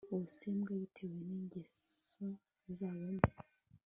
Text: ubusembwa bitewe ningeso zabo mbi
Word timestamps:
ubusembwa 0.15 0.71
bitewe 0.81 1.17
ningeso 1.27 2.25
zabo 2.77 3.05
mbi 3.15 3.29